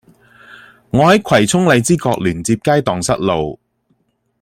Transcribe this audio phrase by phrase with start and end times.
[0.89, 3.59] 我喺葵涌荔枝角聯接街盪失路